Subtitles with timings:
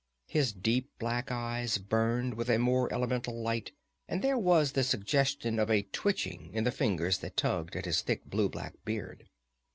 [0.25, 3.71] His deep black eyes burned with a more elemental light,
[4.07, 8.01] and there was the suggestion of a twitching in the fingers that tugged at his
[8.01, 9.29] thick blue black beard.